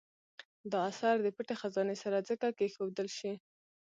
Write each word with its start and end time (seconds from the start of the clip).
دا 0.71 0.79
اثر 0.91 1.15
د 1.23 1.27
پټې 1.35 1.55
خزانې 1.61 1.95
سره 2.03 2.17
ځکه 2.29 2.47
کېښودل 2.57 3.07
شي. 3.17 3.33